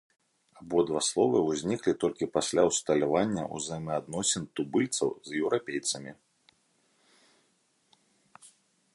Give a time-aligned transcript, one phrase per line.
[0.61, 6.15] Абодва словы ўзніклі толькі пасля ўсталявання ўзаемаадносін тубыльцаў з еўрапейцамі.